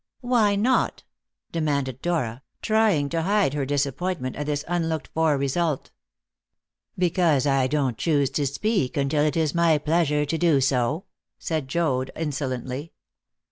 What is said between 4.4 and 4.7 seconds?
this